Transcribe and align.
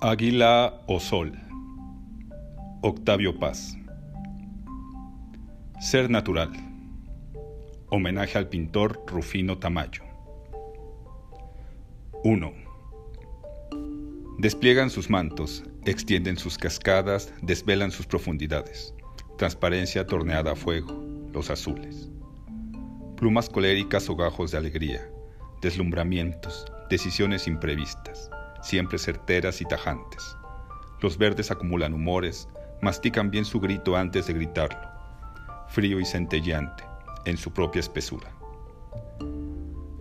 Águila 0.00 0.84
o 0.86 1.00
Sol. 1.00 1.32
Octavio 2.82 3.36
Paz. 3.36 3.76
Ser 5.80 6.08
natural. 6.08 6.52
Homenaje 7.88 8.38
al 8.38 8.48
pintor 8.48 9.02
Rufino 9.08 9.58
Tamayo. 9.58 10.04
1. 12.22 12.52
Despliegan 14.38 14.88
sus 14.88 15.10
mantos, 15.10 15.64
extienden 15.84 16.36
sus 16.36 16.58
cascadas, 16.58 17.34
desvelan 17.42 17.90
sus 17.90 18.06
profundidades. 18.06 18.94
Transparencia 19.36 20.06
torneada 20.06 20.52
a 20.52 20.54
fuego, 20.54 20.92
los 21.32 21.50
azules. 21.50 22.08
Plumas 23.16 23.50
coléricas 23.50 24.08
o 24.08 24.14
gajos 24.14 24.52
de 24.52 24.58
alegría, 24.58 25.10
deslumbramientos, 25.60 26.66
decisiones 26.88 27.48
imprevistas 27.48 28.30
siempre 28.62 28.98
certeras 28.98 29.60
y 29.60 29.64
tajantes. 29.64 30.36
Los 31.00 31.16
verdes 31.18 31.50
acumulan 31.50 31.94
humores, 31.94 32.48
mastican 32.82 33.30
bien 33.30 33.44
su 33.44 33.60
grito 33.60 33.96
antes 33.96 34.26
de 34.26 34.34
gritarlo, 34.34 34.88
frío 35.68 36.00
y 36.00 36.04
centelleante, 36.04 36.84
en 37.24 37.36
su 37.36 37.52
propia 37.52 37.80
espesura. 37.80 38.32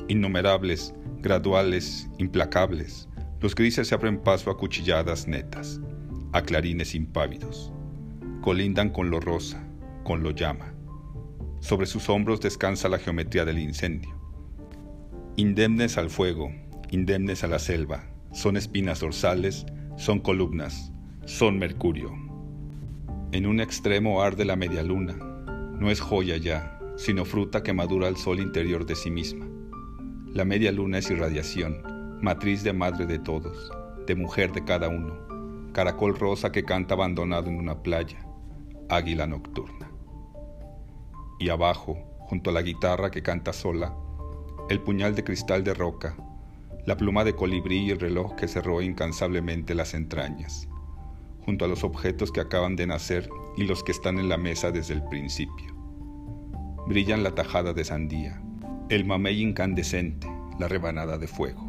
Innumerables, 0.07 0.93
graduales, 1.19 2.09
implacables, 2.17 3.07
los 3.39 3.53
grises 3.53 3.87
se 3.87 3.95
abren 3.95 4.17
paso 4.17 4.49
a 4.49 4.57
cuchilladas 4.57 5.27
netas, 5.27 5.79
a 6.33 6.41
clarines 6.41 6.95
impávidos. 6.95 7.71
Colindan 8.41 8.89
con 8.89 9.09
lo 9.09 9.19
rosa, 9.19 9.63
con 10.03 10.23
lo 10.23 10.31
llama. 10.31 10.73
Sobre 11.59 11.85
sus 11.85 12.09
hombros 12.09 12.39
descansa 12.39 12.89
la 12.89 12.97
geometría 12.97 13.45
del 13.45 13.59
incendio. 13.59 14.15
Indemnes 15.35 15.97
al 15.97 16.09
fuego, 16.09 16.49
indemnes 16.89 17.43
a 17.43 17.47
la 17.47 17.59
selva, 17.59 18.05
son 18.31 18.57
espinas 18.57 18.99
dorsales, 18.99 19.65
son 19.97 20.19
columnas, 20.19 20.91
son 21.25 21.57
mercurio. 21.57 22.11
En 23.31 23.45
un 23.45 23.59
extremo 23.59 24.21
arde 24.21 24.45
la 24.45 24.55
media 24.55 24.83
luna, 24.83 25.15
no 25.79 25.91
es 25.91 25.99
joya 25.99 26.37
ya, 26.37 26.79
sino 26.95 27.25
fruta 27.25 27.63
que 27.63 27.73
madura 27.73 28.07
al 28.07 28.17
sol 28.17 28.39
interior 28.39 28.85
de 28.85 28.95
sí 28.95 29.11
misma. 29.11 29.45
La 30.33 30.45
media 30.45 30.71
luna 30.71 30.97
es 30.97 31.09
irradiación, 31.09 31.81
matriz 32.21 32.63
de 32.63 32.73
madre 32.73 33.05
de 33.05 33.19
todos, 33.19 33.71
de 34.05 34.15
mujer 34.15 34.51
de 34.51 34.63
cada 34.63 34.87
uno, 34.89 35.71
caracol 35.73 36.17
rosa 36.17 36.51
que 36.51 36.63
canta 36.63 36.95
abandonado 36.95 37.49
en 37.49 37.57
una 37.57 37.81
playa, 37.81 38.25
águila 38.89 39.27
nocturna. 39.27 39.91
Y 41.39 41.49
abajo, 41.49 41.97
junto 42.19 42.49
a 42.49 42.53
la 42.53 42.61
guitarra 42.61 43.11
que 43.11 43.21
canta 43.21 43.53
sola, 43.53 43.95
el 44.69 44.81
puñal 44.81 45.15
de 45.15 45.23
cristal 45.23 45.63
de 45.63 45.73
roca, 45.73 46.17
la 46.87 46.95
pluma 46.95 47.25
de 47.25 47.35
colibrí 47.35 47.79
y 47.79 47.91
el 47.91 47.99
reloj 47.99 48.35
que 48.35 48.47
cerró 48.47 48.81
incansablemente 48.81 49.75
las 49.75 49.93
entrañas, 49.93 50.69
junto 51.41 51.65
a 51.65 51.67
los 51.67 51.83
objetos 51.83 52.31
que 52.31 52.39
acaban 52.39 52.77
de 52.77 52.87
nacer 52.87 53.29
y 53.57 53.65
los 53.65 53.83
que 53.83 53.91
están 53.91 54.17
en 54.19 54.29
la 54.29 54.37
mesa 54.37 54.71
desde 54.71 54.93
el 54.93 55.03
principio. 55.03 55.75
Brillan 56.87 57.23
la 57.23 57.35
tajada 57.35 57.73
de 57.73 57.83
sandía, 57.83 58.41
el 58.87 59.03
mamey 59.03 59.41
incandescente, 59.41 60.29
la 60.59 60.69
rebanada 60.69 61.17
de 61.17 61.27
fuego. 61.27 61.61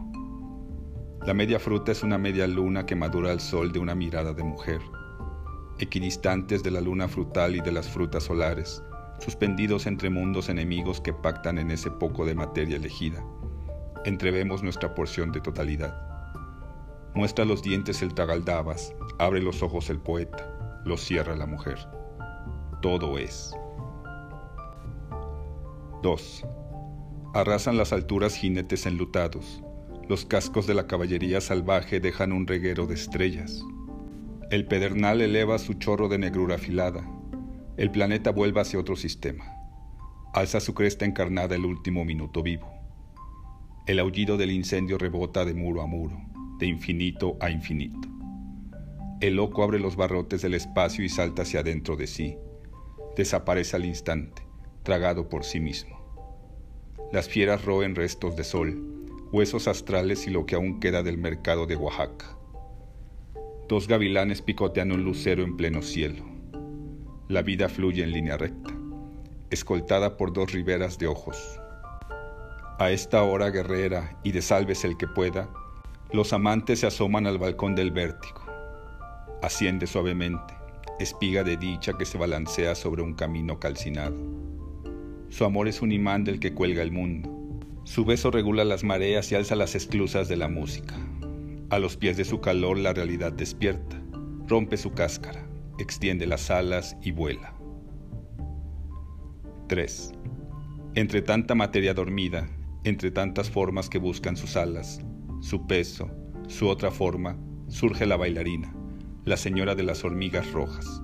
La 1.26 1.34
media 1.34 1.58
fruta 1.58 1.90
es 1.90 2.04
una 2.04 2.16
media 2.16 2.46
luna 2.46 2.86
que 2.86 2.94
madura 2.94 3.32
al 3.32 3.40
sol 3.40 3.72
de 3.72 3.80
una 3.80 3.96
mirada 3.96 4.32
de 4.34 4.44
mujer, 4.44 4.80
equidistantes 5.80 6.62
de 6.62 6.70
la 6.70 6.80
luna 6.80 7.08
frutal 7.08 7.56
y 7.56 7.60
de 7.60 7.72
las 7.72 7.88
frutas 7.88 8.22
solares, 8.22 8.84
suspendidos 9.18 9.88
entre 9.88 10.10
mundos 10.10 10.48
enemigos 10.48 11.00
que 11.00 11.12
pactan 11.12 11.58
en 11.58 11.72
ese 11.72 11.90
poco 11.90 12.24
de 12.24 12.36
materia 12.36 12.76
elegida 12.76 13.20
entrevemos 14.08 14.62
nuestra 14.62 14.94
porción 14.94 15.32
de 15.32 15.40
totalidad. 15.40 15.94
Muestra 17.14 17.44
los 17.44 17.62
dientes 17.62 18.02
el 18.02 18.14
tragaldabas, 18.14 18.94
abre 19.18 19.40
los 19.40 19.62
ojos 19.62 19.90
el 19.90 20.00
poeta, 20.00 20.80
los 20.84 21.02
cierra 21.02 21.36
la 21.36 21.46
mujer. 21.46 21.78
Todo 22.82 23.18
es. 23.18 23.54
2. 26.02 26.46
Arrasan 27.34 27.76
las 27.76 27.92
alturas 27.92 28.34
jinetes 28.34 28.86
enlutados. 28.86 29.62
Los 30.08 30.24
cascos 30.24 30.66
de 30.66 30.74
la 30.74 30.86
caballería 30.86 31.40
salvaje 31.40 32.00
dejan 32.00 32.32
un 32.32 32.46
reguero 32.46 32.86
de 32.86 32.94
estrellas. 32.94 33.62
El 34.50 34.66
pedernal 34.66 35.20
eleva 35.20 35.58
su 35.58 35.74
chorro 35.74 36.08
de 36.08 36.18
negrura 36.18 36.54
afilada. 36.54 37.06
El 37.76 37.90
planeta 37.90 38.30
vuelve 38.30 38.60
hacia 38.60 38.80
otro 38.80 38.96
sistema. 38.96 39.44
Alza 40.32 40.60
su 40.60 40.72
cresta 40.72 41.04
encarnada 41.04 41.54
el 41.56 41.66
último 41.66 42.04
minuto 42.04 42.42
vivo. 42.42 42.77
El 43.88 44.00
aullido 44.00 44.36
del 44.36 44.50
incendio 44.50 44.98
rebota 44.98 45.46
de 45.46 45.54
muro 45.54 45.80
a 45.80 45.86
muro, 45.86 46.20
de 46.58 46.66
infinito 46.66 47.38
a 47.40 47.50
infinito. 47.50 48.06
El 49.22 49.36
loco 49.36 49.62
abre 49.62 49.78
los 49.78 49.96
barrotes 49.96 50.42
del 50.42 50.52
espacio 50.52 51.02
y 51.06 51.08
salta 51.08 51.40
hacia 51.40 51.60
adentro 51.60 51.96
de 51.96 52.06
sí. 52.06 52.36
Desaparece 53.16 53.76
al 53.76 53.86
instante, 53.86 54.42
tragado 54.82 55.30
por 55.30 55.42
sí 55.42 55.58
mismo. 55.58 55.98
Las 57.14 57.30
fieras 57.30 57.64
roen 57.64 57.94
restos 57.94 58.36
de 58.36 58.44
sol, 58.44 59.08
huesos 59.32 59.66
astrales 59.66 60.26
y 60.26 60.30
lo 60.32 60.44
que 60.44 60.56
aún 60.56 60.80
queda 60.80 61.02
del 61.02 61.16
mercado 61.16 61.64
de 61.64 61.76
Oaxaca. 61.76 62.36
Dos 63.70 63.88
gavilanes 63.88 64.42
picotean 64.42 64.92
un 64.92 65.02
lucero 65.02 65.42
en 65.42 65.56
pleno 65.56 65.80
cielo. 65.80 66.26
La 67.28 67.40
vida 67.40 67.70
fluye 67.70 68.04
en 68.04 68.12
línea 68.12 68.36
recta, 68.36 68.76
escoltada 69.48 70.18
por 70.18 70.34
dos 70.34 70.52
riberas 70.52 70.98
de 70.98 71.06
ojos, 71.06 71.58
a 72.78 72.92
esta 72.92 73.24
hora 73.24 73.50
guerrera 73.50 74.16
y 74.22 74.30
de 74.30 74.40
salves 74.40 74.84
el 74.84 74.96
que 74.96 75.08
pueda, 75.08 75.50
los 76.12 76.32
amantes 76.32 76.80
se 76.80 76.86
asoman 76.86 77.26
al 77.26 77.36
balcón 77.36 77.74
del 77.74 77.90
vértigo. 77.90 78.40
Asciende 79.42 79.86
suavemente, 79.86 80.54
espiga 81.00 81.42
de 81.42 81.56
dicha 81.56 81.94
que 81.98 82.04
se 82.04 82.18
balancea 82.18 82.76
sobre 82.76 83.02
un 83.02 83.14
camino 83.14 83.58
calcinado. 83.58 84.16
Su 85.28 85.44
amor 85.44 85.66
es 85.66 85.82
un 85.82 85.90
imán 85.90 86.22
del 86.22 86.38
que 86.38 86.54
cuelga 86.54 86.82
el 86.82 86.92
mundo. 86.92 87.34
Su 87.82 88.04
beso 88.04 88.30
regula 88.30 88.64
las 88.64 88.84
mareas 88.84 89.30
y 89.32 89.34
alza 89.34 89.56
las 89.56 89.74
esclusas 89.74 90.28
de 90.28 90.36
la 90.36 90.48
música. 90.48 90.94
A 91.70 91.80
los 91.80 91.96
pies 91.96 92.16
de 92.16 92.24
su 92.24 92.40
calor 92.40 92.78
la 92.78 92.92
realidad 92.92 93.32
despierta, 93.32 94.00
rompe 94.46 94.76
su 94.76 94.92
cáscara, 94.92 95.44
extiende 95.78 96.26
las 96.26 96.50
alas 96.50 96.96
y 97.02 97.10
vuela. 97.10 97.54
3. 99.66 100.12
Entre 100.94 101.20
tanta 101.22 101.54
materia 101.54 101.92
dormida, 101.92 102.48
entre 102.88 103.10
tantas 103.10 103.50
formas 103.50 103.88
que 103.88 103.98
buscan 103.98 104.36
sus 104.36 104.56
alas, 104.56 105.00
su 105.40 105.66
peso, 105.66 106.10
su 106.48 106.68
otra 106.68 106.90
forma, 106.90 107.38
surge 107.68 108.06
la 108.06 108.16
bailarina, 108.16 108.74
la 109.24 109.36
señora 109.36 109.74
de 109.74 109.82
las 109.82 110.04
hormigas 110.04 110.50
rojas, 110.52 111.02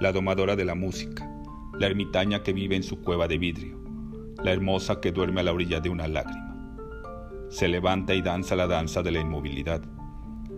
la 0.00 0.12
domadora 0.12 0.56
de 0.56 0.64
la 0.64 0.74
música, 0.74 1.30
la 1.78 1.86
ermitaña 1.86 2.42
que 2.42 2.52
vive 2.52 2.76
en 2.76 2.82
su 2.82 3.00
cueva 3.02 3.28
de 3.28 3.38
vidrio, 3.38 3.78
la 4.42 4.52
hermosa 4.52 5.00
que 5.00 5.12
duerme 5.12 5.40
a 5.40 5.44
la 5.44 5.52
orilla 5.52 5.80
de 5.80 5.90
una 5.90 6.08
lágrima. 6.08 6.56
Se 7.50 7.68
levanta 7.68 8.14
y 8.14 8.22
danza 8.22 8.56
la 8.56 8.66
danza 8.66 9.02
de 9.02 9.12
la 9.12 9.20
inmovilidad. 9.20 9.82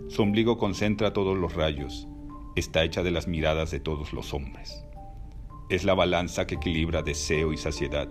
Su 0.08 0.22
ombligo 0.22 0.58
concentra 0.58 1.12
todos 1.12 1.36
los 1.36 1.54
rayos, 1.54 2.08
está 2.56 2.84
hecha 2.84 3.02
de 3.02 3.10
las 3.10 3.28
miradas 3.28 3.70
de 3.70 3.80
todos 3.80 4.12
los 4.12 4.32
hombres. 4.32 4.84
Es 5.68 5.84
la 5.84 5.94
balanza 5.94 6.46
que 6.46 6.54
equilibra 6.54 7.02
deseo 7.02 7.52
y 7.52 7.56
saciedad 7.56 8.08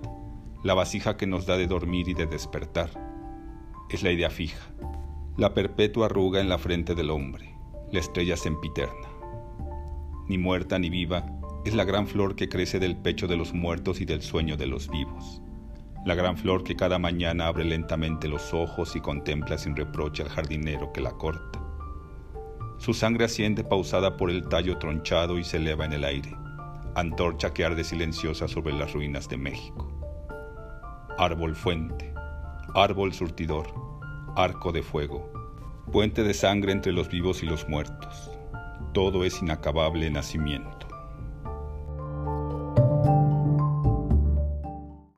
la 0.68 0.74
vasija 0.74 1.16
que 1.16 1.28
nos 1.28 1.46
da 1.46 1.56
de 1.56 1.66
dormir 1.66 2.10
y 2.10 2.14
de 2.14 2.26
despertar. 2.26 2.90
Es 3.90 4.04
la 4.04 4.12
idea 4.12 4.30
fija, 4.30 4.68
la 5.38 5.54
perpetua 5.54 6.08
arruga 6.08 6.42
en 6.42 6.50
la 6.50 6.58
frente 6.58 6.94
del 6.94 7.10
hombre, 7.10 7.56
la 7.90 8.02
estrella 8.02 8.36
sempiterna. 8.36 9.08
Ni 10.28 10.38
muerta 10.38 10.78
ni 10.78 10.90
viva, 10.90 11.26
es 11.64 11.74
la 11.74 11.86
gran 11.86 12.06
flor 12.06 12.36
que 12.36 12.50
crece 12.50 12.80
del 12.80 12.98
pecho 12.98 13.28
de 13.28 13.38
los 13.38 13.54
muertos 13.54 14.02
y 14.02 14.06
del 14.06 14.22
sueño 14.22 14.58
de 14.58 14.68
los 14.68 14.90
vivos. 14.90 15.42
La 16.06 16.16
gran 16.16 16.36
flor 16.36 16.66
que 16.66 16.76
cada 16.76 17.00
mañana 17.00 17.48
abre 17.48 17.64
lentamente 17.64 18.28
los 18.28 18.54
ojos 18.54 18.94
y 18.98 19.00
contempla 19.00 19.58
sin 19.58 19.74
reproche 19.74 20.22
al 20.22 20.30
jardinero 20.30 20.92
que 20.92 21.00
la 21.00 21.12
corta. 21.12 21.64
Su 22.78 22.94
sangre 22.94 23.24
asciende 23.24 23.64
pausada 23.64 24.18
por 24.18 24.30
el 24.30 24.50
tallo 24.50 24.78
tronchado 24.80 25.40
y 25.40 25.46
se 25.46 25.56
eleva 25.56 25.86
en 25.86 25.94
el 25.94 26.04
aire, 26.04 26.36
antorcha 26.94 27.54
que 27.54 27.64
arde 27.64 27.86
silenciosa 27.86 28.50
sobre 28.50 28.74
las 28.74 28.92
ruinas 28.92 29.30
de 29.30 29.38
México 29.38 29.97
árbol 31.20 31.56
fuente, 31.56 32.14
árbol 32.76 33.12
surtidor, 33.12 33.74
arco 34.36 34.72
de 34.72 34.84
fuego, 34.84 35.32
puente 35.92 36.24
de 36.24 36.36
sangre 36.36 36.72
entre 36.72 36.92
los 36.92 37.10
vivos 37.10 37.42
y 37.42 37.48
los 37.48 37.68
muertos. 37.68 38.30
Todo 38.94 39.24
es 39.24 39.42
inacabable 39.42 40.12
nacimiento. 40.12 40.87